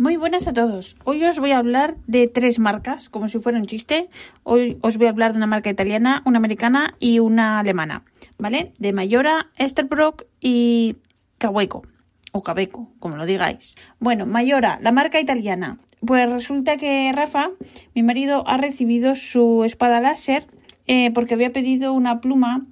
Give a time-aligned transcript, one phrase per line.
[0.00, 0.94] Muy buenas a todos.
[1.02, 4.08] Hoy os voy a hablar de tres marcas, como si fuera un chiste.
[4.44, 8.04] Hoy os voy a hablar de una marca italiana, una americana y una alemana,
[8.38, 8.72] ¿vale?
[8.78, 10.98] De Mayora, Esterbrook y
[11.38, 11.82] Kaweco,
[12.30, 13.74] o Cabeco, como lo digáis.
[13.98, 15.80] Bueno, Mayora, la marca italiana.
[16.06, 17.50] Pues resulta que Rafa,
[17.96, 20.46] mi marido, ha recibido su espada láser
[20.86, 22.66] eh, porque había pedido una pluma.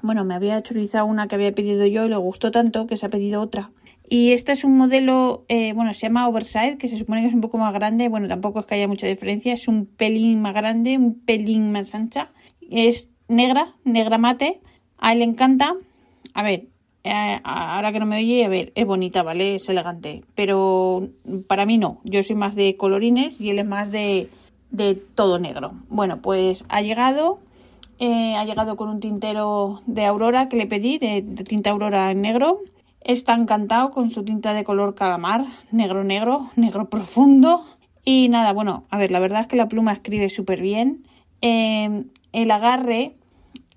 [0.00, 3.04] Bueno, me había chorizado una que había pedido yo y le gustó tanto que se
[3.04, 3.72] ha pedido otra.
[4.08, 7.34] Y este es un modelo, eh, bueno, se llama Oversize, que se supone que es
[7.34, 8.08] un poco más grande.
[8.08, 9.54] Bueno, tampoco es que haya mucha diferencia.
[9.54, 12.30] Es un pelín más grande, un pelín más ancha.
[12.70, 14.60] Es negra, negra mate.
[14.98, 15.76] A él le encanta.
[16.34, 16.66] A ver,
[17.04, 19.56] eh, ahora que no me oye, a ver, es bonita, ¿vale?
[19.56, 20.24] Es elegante.
[20.34, 21.08] Pero
[21.46, 22.00] para mí no.
[22.04, 24.28] Yo soy más de colorines y él es más de,
[24.70, 25.72] de todo negro.
[25.88, 27.38] Bueno, pues ha llegado.
[27.98, 32.20] Eh, ha llegado con un tintero de Aurora que le pedí, de tinta Aurora en
[32.20, 32.60] negro
[33.04, 37.64] Está encantado con su tinta de color calamar, negro negro, negro profundo.
[38.04, 41.06] Y nada, bueno, a ver, la verdad es que la pluma escribe súper bien.
[41.40, 43.16] Eh, el agarre,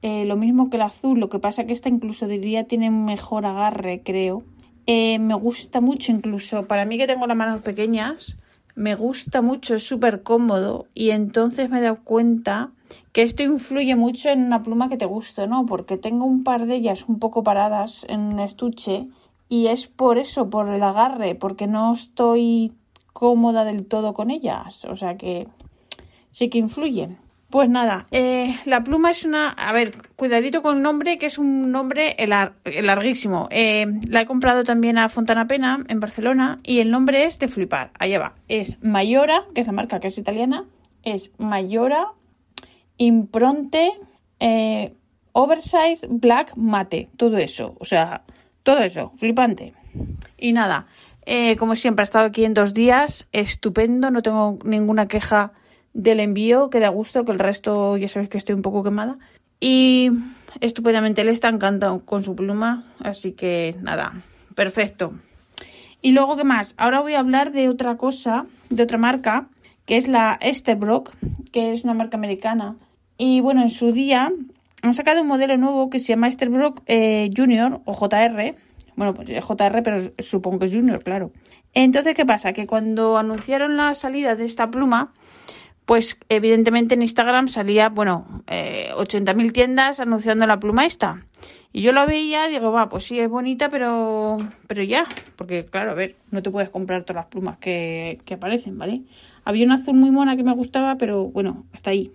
[0.01, 3.05] eh, lo mismo que el azul, lo que pasa que esta incluso diría tiene un
[3.05, 4.43] mejor agarre, creo.
[4.87, 8.37] Eh, me gusta mucho incluso, para mí que tengo las manos pequeñas,
[8.75, 12.71] me gusta mucho, es súper cómodo y entonces me he dado cuenta
[13.13, 15.65] que esto influye mucho en una pluma que te guste, ¿no?
[15.65, 19.07] Porque tengo un par de ellas un poco paradas en un estuche
[19.47, 22.73] y es por eso, por el agarre, porque no estoy
[23.13, 25.47] cómoda del todo con ellas, o sea que
[26.31, 27.17] sí que influyen.
[27.49, 29.49] Pues nada, eh, la pluma es una...
[29.49, 32.15] A ver, cuidadito con el nombre, que es un nombre
[32.65, 33.47] larguísimo.
[33.51, 37.47] Eh, la he comprado también a Fontana Pena, en Barcelona, y el nombre es de
[37.47, 37.91] flipar.
[37.99, 38.33] Allá va.
[38.47, 40.65] Es Mayora, que es la marca que es italiana.
[41.03, 42.07] Es Mayora
[42.97, 43.91] Impronte
[44.39, 44.93] eh,
[45.31, 47.09] Oversize Black Mate.
[47.15, 47.77] Todo eso.
[47.79, 48.23] O sea,
[48.63, 49.13] todo eso.
[49.17, 49.73] Flipante.
[50.37, 50.87] Y nada,
[51.57, 53.27] como siempre, he estado aquí en dos días.
[53.31, 55.53] Estupendo, no tengo ninguna queja
[55.95, 59.17] del envío, que da gusto, que el resto ya sabéis que estoy un poco quemada.
[59.59, 60.11] Y
[60.59, 64.21] estupendamente le está encantado con su pluma, así que nada,
[64.53, 65.13] perfecto.
[66.01, 66.75] Y luego, ¿qué más?
[66.77, 69.47] Ahora voy a hablar de otra cosa, de otra marca,
[69.85, 71.13] que es la Esterbrook,
[71.51, 72.75] que es una marca americana.
[73.17, 74.31] Y bueno, en su día
[74.83, 78.55] han sacado un modelo nuevo que se llama Esterbrook eh, Junior o JR.
[78.97, 81.31] Bueno, pues JR, pero supongo que es Junior, claro.
[81.73, 82.53] Entonces, ¿qué pasa?
[82.53, 85.13] Que cuando anunciaron la salida de esta pluma,
[85.85, 91.25] pues evidentemente en Instagram salía, bueno, eh, 80.000 tiendas anunciando la pluma esta.
[91.71, 94.37] Y yo la veía, digo, va, pues sí, es bonita, pero,
[94.67, 98.35] pero ya, porque claro, a ver, no te puedes comprar todas las plumas que, que
[98.35, 99.01] aparecen, ¿vale?
[99.43, 102.11] Había una azul muy mona que me gustaba, pero bueno, hasta ahí.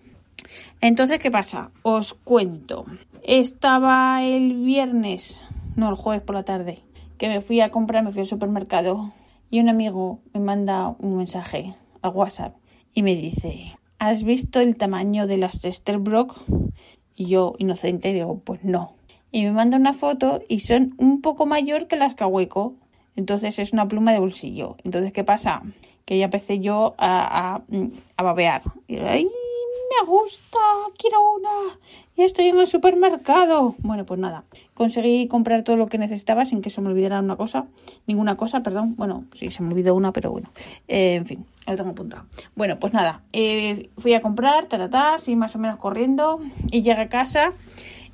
[0.80, 1.70] Entonces, ¿qué pasa?
[1.82, 2.86] Os cuento.
[3.22, 5.40] Estaba el viernes,
[5.76, 6.80] no, el jueves por la tarde,
[7.18, 9.12] que me fui a comprar, me fui al supermercado
[9.50, 12.59] y un amigo me manda un mensaje al WhatsApp
[12.94, 16.34] y me dice, ¿has visto el tamaño de las Esterbrook?
[17.16, 18.94] Y yo, inocente, digo, pues no.
[19.32, 22.74] Y me manda una foto y son un poco mayor que las Kaweco.
[23.16, 24.76] Entonces es una pluma de bolsillo.
[24.84, 25.62] Entonces, ¿qué pasa?
[26.04, 27.62] Que ya empecé yo a, a,
[28.16, 28.62] a babear.
[28.88, 30.58] Y ¡ay, me gusta!
[30.96, 31.78] ¡Quiero una!
[32.22, 33.74] Estoy en el supermercado.
[33.78, 34.44] Bueno, pues nada.
[34.74, 37.66] Conseguí comprar todo lo que necesitaba sin que se me olvidara una cosa.
[38.06, 38.94] Ninguna cosa, perdón.
[38.96, 40.50] Bueno, sí, se me olvidó una, pero bueno.
[40.86, 42.26] Eh, en fin, lo tengo apuntado.
[42.54, 43.22] Bueno, pues nada.
[43.32, 46.40] Eh, fui a comprar, ta, ta, ta, sí, más o menos corriendo.
[46.70, 47.54] Y llegué a casa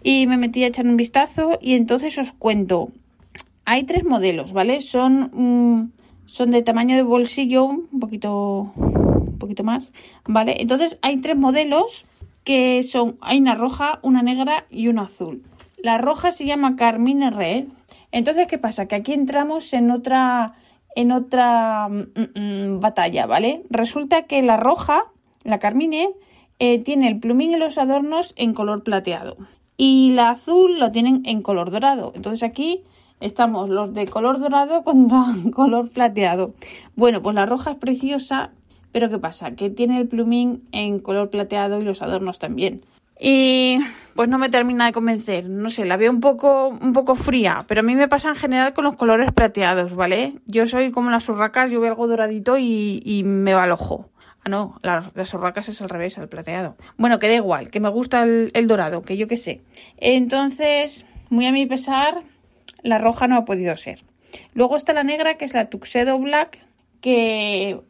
[0.05, 1.59] y me metí a echar un vistazo.
[1.61, 2.91] Y entonces os cuento.
[3.65, 4.83] Hay tres modelos, ¿vale?
[4.83, 5.91] Son, mm,
[6.27, 9.91] son de tamaño de bolsillo, un poquito, un poquito más,
[10.27, 10.61] ¿vale?
[10.61, 12.07] Entonces hay tres modelos
[12.47, 15.43] que son, hay una roja, una negra y una azul.
[15.79, 17.65] La roja se llama Carmine Red.
[18.13, 18.87] Entonces, ¿qué pasa?
[18.87, 20.55] Que aquí entramos en otra,
[20.95, 23.65] en otra mm, mm, batalla, ¿vale?
[23.69, 25.03] Resulta que la roja,
[25.43, 26.11] la Carmine,
[26.61, 29.37] eh, tiene el plumín y los adornos en color plateado.
[29.77, 32.13] Y la azul lo tienen en color dorado.
[32.15, 32.85] Entonces aquí
[33.19, 36.55] estamos los de color dorado contra color plateado.
[36.95, 38.53] Bueno, pues la roja es preciosa,
[38.93, 39.55] pero ¿qué pasa?
[39.55, 42.83] Que tiene el plumín en color plateado y los adornos también.
[43.19, 43.79] Y
[44.15, 45.49] pues no me termina de convencer.
[45.49, 48.37] No sé, la veo un poco, un poco fría, pero a mí me pasa en
[48.37, 50.35] general con los colores plateados, ¿vale?
[50.47, 54.11] Yo soy como las urracas, yo veo algo doradito y, me va al ojo.
[54.45, 55.35] Ah, no, las, las
[55.69, 56.77] es al revés, al plateado.
[56.99, 59.63] Bueno, que da igual, que me gusta el, el dorado, que yo qué sé.
[59.97, 62.23] Entonces, muy a mi pesar,
[62.83, 64.05] la roja no ha podido ser.
[64.55, 66.66] Luego está la negra, que es la Tuxedo Black,
[67.01, 67.81] que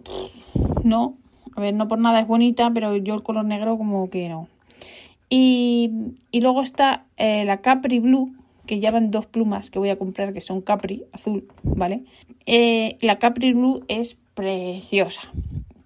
[0.82, 1.17] no,
[1.55, 4.49] a ver, no por nada es bonita, pero yo el color negro como que no.
[5.29, 5.91] Y,
[6.31, 8.32] y luego está eh, la Capri Blue,
[8.67, 12.05] que llevan dos plumas que voy a comprar, que son Capri azul, ¿vale?
[12.47, 15.23] Eh, la Capri Blue es preciosa,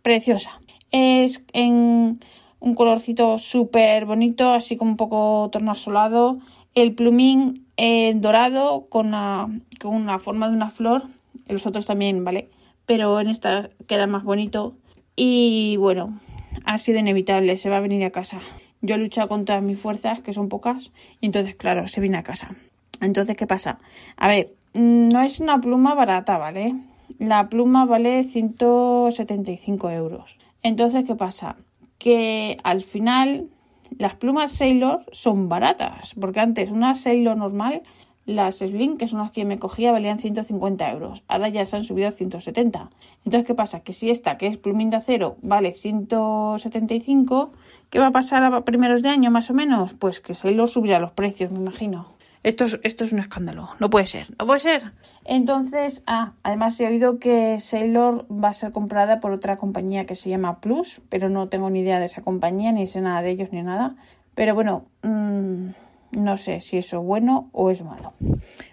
[0.02, 0.60] preciosa.
[0.90, 2.20] Es en
[2.58, 6.38] un colorcito súper bonito, así como un poco tornasolado.
[6.74, 9.48] El plumín eh, dorado con una,
[9.80, 11.04] con forma de una flor.
[11.48, 12.48] Los otros también, ¿vale?
[12.90, 14.74] Pero en esta queda más bonito.
[15.14, 16.18] Y bueno,
[16.64, 18.40] ha sido inevitable, se va a venir a casa.
[18.80, 20.90] Yo he luchado con todas mis fuerzas, que son pocas,
[21.20, 22.56] y entonces, claro, se viene a casa.
[23.00, 23.78] Entonces, ¿qué pasa?
[24.16, 26.74] A ver, no es una pluma barata, ¿vale?
[27.20, 30.40] La pluma vale 175 euros.
[30.64, 31.58] Entonces, ¿qué pasa?
[31.96, 33.50] Que al final
[33.98, 37.82] las plumas Sailor son baratas, porque antes una Sailor normal,
[38.30, 41.22] las Slim, que son las que me cogía, valían 150 euros.
[41.28, 42.90] Ahora ya se han subido a 170.
[43.24, 43.80] Entonces, ¿qué pasa?
[43.80, 47.52] Que si esta, que es plumín de acero, vale 175,
[47.90, 49.94] ¿qué va a pasar a primeros de año más o menos?
[49.94, 52.06] Pues que Sailor subirá los precios, me imagino.
[52.42, 53.68] Esto es, esto es un escándalo.
[53.80, 54.28] No puede ser.
[54.38, 54.92] No puede ser.
[55.24, 60.16] Entonces, ah, además he oído que Sailor va a ser comprada por otra compañía que
[60.16, 63.30] se llama Plus, pero no tengo ni idea de esa compañía, ni sé nada de
[63.30, 63.96] ellos ni nada.
[64.34, 65.68] Pero bueno, mmm,
[66.12, 68.14] no sé si eso es bueno o es malo.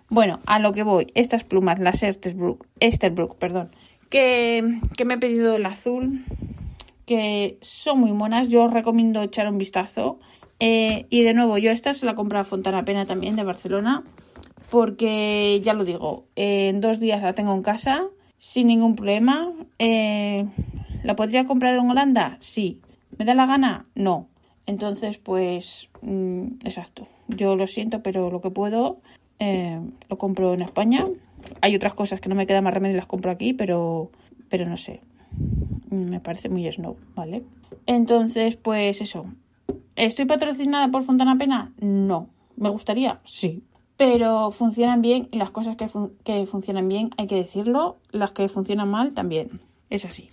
[0.10, 1.08] Bueno, a lo que voy.
[1.16, 3.72] Estas plumas, las Esterbrook, Esterbrook perdón,
[4.10, 6.24] que, que me he pedido el azul,
[7.06, 8.50] que son muy monas.
[8.50, 10.20] Yo os recomiendo echar un vistazo.
[10.60, 14.04] Eh, y de nuevo, yo esta se la compré a Fontana Pena también de Barcelona,
[14.72, 18.06] porque ya lo digo, en dos días la tengo en casa
[18.38, 19.52] sin ningún problema.
[19.80, 20.46] Eh,
[21.04, 22.38] ¿La podría comprar en Holanda?
[22.40, 22.82] Sí.
[23.18, 23.86] ¿Me da la gana?
[23.96, 24.30] No.
[24.68, 27.08] Entonces, pues, mmm, exacto.
[27.28, 29.00] Yo lo siento, pero lo que puedo
[29.40, 29.80] eh,
[30.10, 31.06] lo compro en España.
[31.62, 34.12] Hay otras cosas que no me queda más remedio y las compro aquí, pero,
[34.50, 35.02] pero no sé.
[35.90, 37.44] Me parece muy snow, ¿vale?
[37.86, 39.26] Entonces, pues eso.
[39.96, 41.74] ¿Estoy patrocinada por Fontana Pena?
[41.80, 42.30] No.
[42.56, 43.22] ¿Me gustaría?
[43.24, 43.64] Sí.
[43.96, 45.88] Pero funcionan bien y las cosas que,
[46.24, 47.98] que funcionan bien hay que decirlo.
[48.12, 49.62] Las que funcionan mal también.
[49.90, 50.30] Es así.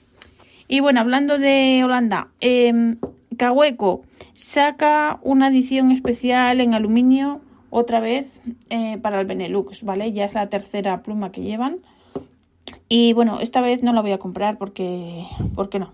[0.66, 2.96] Y bueno, hablando de Holanda, eh,
[3.36, 4.02] Cahueco
[4.34, 7.40] saca una edición especial en aluminio
[7.70, 8.40] otra vez
[8.70, 10.12] eh, para el Benelux, ¿vale?
[10.12, 11.78] Ya es la tercera pluma que llevan.
[12.88, 15.92] Y bueno, esta vez no la voy a comprar porque, porque no,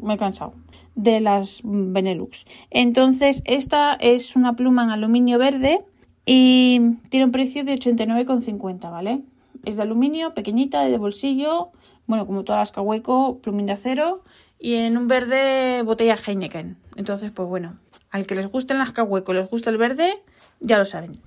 [0.00, 0.54] me he cansado
[0.94, 2.46] de las Benelux.
[2.70, 5.84] Entonces, esta es una pluma en aluminio verde
[6.26, 9.22] y tiene un precio de 89,50, ¿vale?
[9.64, 11.70] Es de aluminio, pequeñita, de bolsillo,
[12.06, 14.22] bueno, como todas las Cahueco, plumín de acero
[14.60, 16.76] y en un verde botella Heineken.
[16.96, 17.78] Entonces, pues bueno,
[18.10, 20.22] al que les gusten las Cahueco y les gusta el verde,
[20.60, 21.18] ya lo saben.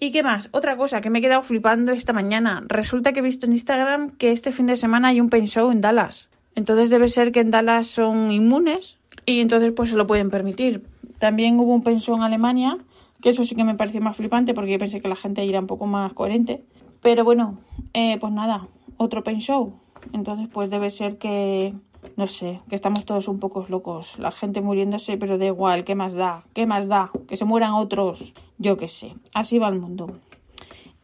[0.00, 0.48] ¿Y qué más?
[0.52, 2.62] Otra cosa que me he quedado flipando esta mañana.
[2.66, 5.70] Resulta que he visto en Instagram que este fin de semana hay un paint show
[5.70, 6.28] en Dallas.
[6.54, 10.86] Entonces debe ser que en Dallas son inmunes y entonces pues se lo pueden permitir.
[11.18, 12.78] También hubo un paint show en Alemania,
[13.22, 15.60] que eso sí que me pareció más flipante porque yo pensé que la gente era
[15.60, 16.62] un poco más coherente.
[17.00, 17.58] Pero bueno,
[17.94, 18.68] eh, pues nada,
[18.98, 19.74] otro paint show.
[20.12, 21.74] Entonces pues debe ser que
[22.16, 25.94] no sé, que estamos todos un poco locos, la gente muriéndose, pero da igual, ¿qué
[25.94, 26.44] más da?
[26.54, 27.10] ¿Qué más da?
[27.28, 30.18] Que se mueran otros, yo qué sé, así va el mundo.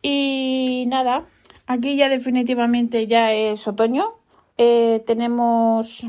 [0.02, 1.26] Y nada,
[1.66, 4.14] aquí ya definitivamente ya es otoño,
[4.58, 6.06] eh, tenemos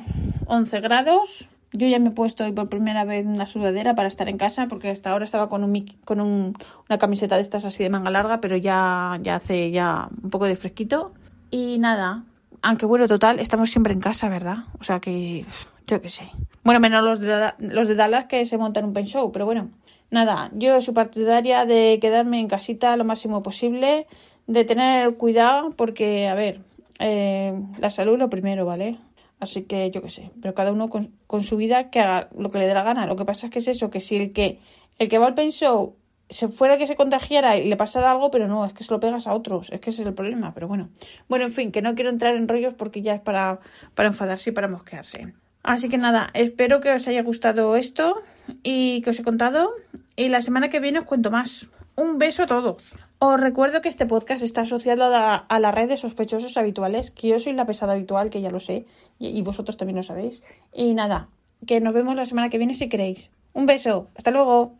[0.47, 4.29] 11 grados, yo ya me he puesto hoy por primera vez una sudadera para estar
[4.29, 6.55] en casa, porque hasta ahora estaba con, un, con un,
[6.87, 10.45] una camiseta de estas así de manga larga, pero ya, ya hace ya un poco
[10.45, 11.13] de fresquito.
[11.49, 12.25] Y nada,
[12.63, 14.65] aunque bueno, total, estamos siempre en casa, ¿verdad?
[14.79, 15.45] O sea que,
[15.85, 16.31] yo qué sé.
[16.63, 19.69] Bueno, menos los de, los de Dallas que se montan un pen show, pero bueno.
[20.09, 24.07] Nada, yo soy partidaria de quedarme en casita lo máximo posible,
[24.47, 26.61] de tener cuidado, porque, a ver,
[26.99, 28.97] eh, la salud lo primero, ¿vale?
[29.39, 32.49] Así que yo qué sé, pero cada uno con, con, su vida que haga lo
[32.49, 33.07] que le dé la gana.
[33.07, 34.59] Lo que pasa es que es eso, que si el que,
[34.99, 35.95] el que va al pen show
[36.33, 38.99] se fuera que se contagiara y le pasara algo, pero no, es que se lo
[38.99, 40.89] pegas a otros, es que ese es el problema, pero bueno.
[41.29, 43.59] Bueno, en fin, que no quiero entrar en rollos porque ya es para,
[43.95, 45.33] para enfadarse y para mosquearse.
[45.61, 48.21] Así que nada, espero que os haya gustado esto
[48.63, 49.71] y que os he contado.
[50.15, 51.69] Y la semana que viene os cuento más.
[51.95, 52.97] Un beso a todos.
[53.19, 57.39] Os recuerdo que este podcast está asociado a la, red de sospechosos habituales, que yo
[57.39, 58.85] soy la pesada habitual, que ya lo sé,
[59.19, 60.41] y, y vosotros también lo sabéis.
[60.73, 61.29] Y nada,
[61.65, 63.29] que nos vemos la semana que viene si queréis.
[63.53, 64.09] Un beso.
[64.15, 64.73] Hasta luego.